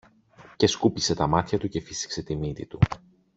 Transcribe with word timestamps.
και 0.57 0.67
σκούπισε 0.67 1.15
τα 1.15 1.27
μάτια 1.27 1.57
του 1.59 1.67
και 1.67 1.81
φύσηξε 1.81 2.23
τη 2.23 2.35
μύτη 2.35 2.65
του 2.65 2.79